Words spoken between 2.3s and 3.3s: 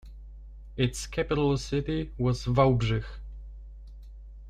Wałbrzych.